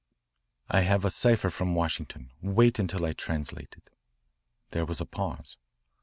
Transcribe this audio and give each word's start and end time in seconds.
"I 0.67 0.81
have 0.81 1.05
a 1.05 1.11
cipher 1.11 1.51
from 1.51 1.75
Washington. 1.75 2.31
Wait 2.41 2.79
until 2.79 3.05
I 3.05 3.13
translate 3.13 3.75
it." 3.77 3.87
There 4.71 4.83
was 4.83 4.99
a 4.99 5.05
pause. 5.05 5.59